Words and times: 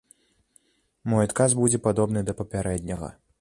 Мой 1.13 1.21
адказ 1.27 1.55
будзе 1.59 1.81
падобны 1.89 2.25
да 2.31 2.37
папярэдняга. 2.41 3.13